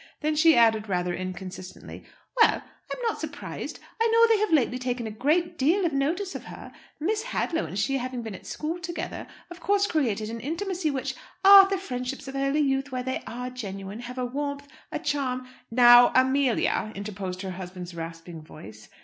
[0.21, 2.03] Then she added rather inconsistently,
[2.37, 3.79] "Well, I'm not surprised.
[4.01, 6.71] I know they have lately taken a great deal of notice of her.
[6.99, 11.13] Miss Hadlow and she having been at school together, of course created an intimacy which
[11.45, 15.47] ah, the friendships of early youth, where they are genuine, have a warmth, a charm"
[15.69, 18.89] "Now, Amelia!" interposed her husband's rasping voice.